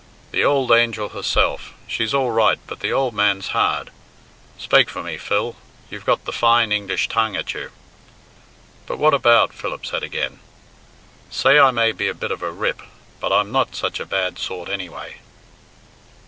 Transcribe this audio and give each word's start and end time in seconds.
"The 0.31 0.41
ould 0.43 0.71
angel 0.71 1.09
herself, 1.09 1.73
she's 1.85 2.11
all 2.11 2.31
right, 2.31 2.57
but 2.65 2.79
the 2.79 2.91
ould 2.91 3.13
man's 3.13 3.49
hard. 3.49 3.91
Spake 4.57 4.89
for 4.89 5.03
me, 5.03 5.19
Phil; 5.19 5.55
you've 5.91 6.07
got 6.07 6.25
the 6.25 6.31
fine 6.31 6.71
English 6.71 7.07
tongue 7.07 7.35
at 7.35 7.53
you." 7.53 7.69
"But 8.87 8.97
what 8.97 9.13
about?" 9.13 9.53
Philip 9.53 9.85
said 9.85 10.01
again. 10.01 10.39
"Say 11.29 11.59
I 11.59 11.69
may 11.69 11.91
be 11.91 12.07
a 12.07 12.15
bit 12.15 12.31
of 12.31 12.41
a 12.41 12.49
rip, 12.51 12.81
but 13.19 13.31
I'm 13.31 13.51
not 13.51 13.75
such 13.75 13.99
a 13.99 14.05
bad 14.07 14.39
sort 14.39 14.69
anyway. 14.69 15.17